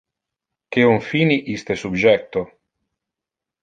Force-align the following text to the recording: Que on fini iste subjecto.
Que 0.71 0.85
on 0.93 0.97
fini 1.11 1.39
iste 1.59 1.79
subjecto. 1.85 2.47